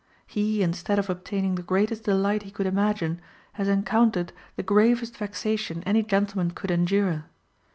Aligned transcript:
He, 0.25 0.63
instead 0.63 0.97
of 0.97 1.11
obtaining 1.11 1.53
the 1.53 1.61
greatest 1.61 2.05
delight 2.05 2.41
he 2.41 2.49
could 2.49 2.65
imagine, 2.65 3.21
has 3.53 3.67
encountered 3.67 4.33
the 4.55 4.63
gravest 4.63 5.15
vexation 5.15 5.83
any 5.85 6.01
gentleman 6.01 6.49
could 6.49 6.71
endure. 6.71 7.25